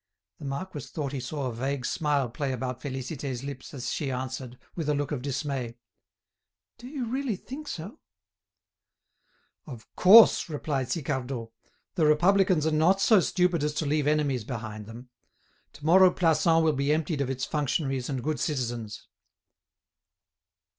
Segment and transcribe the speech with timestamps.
[0.39, 4.57] The marquis thought he saw a vague smile play about Félicité's lips as she answered,
[4.75, 5.75] with a look of dismay:
[6.79, 7.99] "Do you really think so?"
[9.67, 11.51] "Of course!" replied Sicardot;
[11.93, 15.09] "the Republicans are not so stupid as to leave enemies behind them.
[15.73, 19.07] To morrow Plassans will be emptied of its functionaries and good citizens."